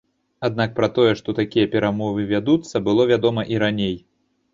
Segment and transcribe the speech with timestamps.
[0.47, 3.95] Аднак пра тое, што такія перамовы вядуцца, было вядома і раней.